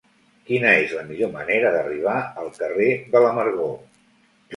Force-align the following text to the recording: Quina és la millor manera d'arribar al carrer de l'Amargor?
Quina 0.45 0.69
és 0.85 0.93
la 0.99 1.03
millor 1.09 1.29
manera 1.35 1.73
d'arribar 1.75 2.15
al 2.45 2.49
carrer 2.61 2.87
de 3.13 3.23
l'Amargor? 3.27 3.77